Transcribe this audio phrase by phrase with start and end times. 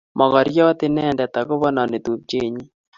[0.17, 2.63] Mokoriot inendet ako pononi tupchennyi